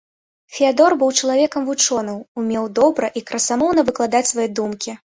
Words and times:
Феадор 0.53 0.95
быў 1.03 1.11
чалавекам 1.19 1.69
вучоным, 1.69 2.17
умеў 2.43 2.65
добра 2.83 3.13
і 3.19 3.27
красамоўна 3.31 3.81
выкладаць 3.93 4.27
свае 4.35 4.49
думкі. 4.61 5.03